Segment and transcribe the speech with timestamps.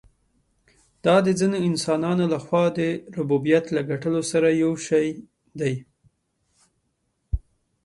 [1.05, 2.79] دا د ځینو انسانانو له خوا د
[3.17, 5.05] ربوبیت له ګټلو سره یو شی
[5.59, 5.73] دی.